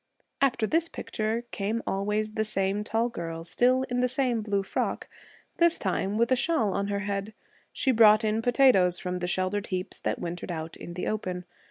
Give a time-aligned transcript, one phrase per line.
[0.41, 5.07] After this picture, came always the same tall girl still in the same blue frock,
[5.57, 7.35] this time with a shawl on her head.
[7.71, 11.45] She brought in potatoes from the sheltered heaps that wintered out in the open.